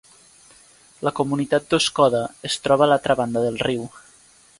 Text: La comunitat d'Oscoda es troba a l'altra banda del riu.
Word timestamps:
La 1.07 1.11
comunitat 1.19 1.67
d'Oscoda 1.73 2.21
es 2.49 2.57
troba 2.65 2.87
a 2.87 2.91
l'altra 2.93 3.17
banda 3.21 3.45
del 3.45 3.61
riu. 3.69 3.85